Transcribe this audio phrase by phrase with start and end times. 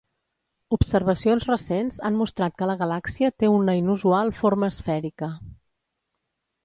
[0.77, 5.31] Observacions recents han mostrat que la galàxia té una inusual forma esfèrica.